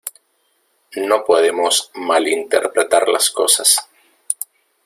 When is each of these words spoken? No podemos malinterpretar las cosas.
No 0.95 1.23
podemos 1.23 1.91
malinterpretar 1.93 3.07
las 3.07 3.29
cosas. 3.29 3.87